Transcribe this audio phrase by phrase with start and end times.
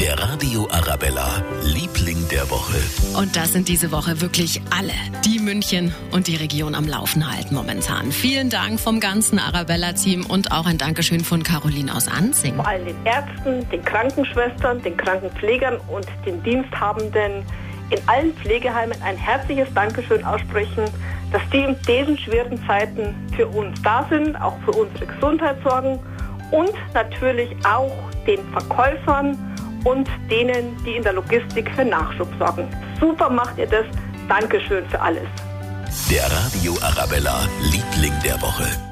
[0.00, 2.76] Der Radio Arabella, Liebling der Woche.
[3.18, 4.92] Und das sind diese Woche wirklich alle,
[5.24, 8.12] die München und die Region am Laufen halten momentan.
[8.12, 12.54] Vielen Dank vom ganzen Arabella-Team und auch ein Dankeschön von Caroline aus Anzing.
[12.54, 17.44] Vor allem den Ärzten, den Krankenschwestern, den Krankenpflegern und den Diensthabenden
[17.90, 20.84] in allen Pflegeheimen ein herzliches Dankeschön aussprechen,
[21.32, 25.98] dass die in diesen schweren Zeiten für uns da sind, auch für unsere Gesundheit sorgen
[26.52, 27.92] und natürlich auch
[28.28, 29.36] den Verkäufern
[29.84, 32.68] und denen, die in der Logistik für Nachschub sorgen.
[33.00, 33.86] Super macht ihr das.
[34.28, 35.26] Dankeschön für alles.
[36.10, 38.87] Der Radio Arabella, Liebling der Woche.